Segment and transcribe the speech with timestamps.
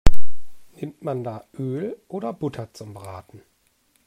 [0.77, 3.43] Nimmt man da Öl oder Butter zum Braten?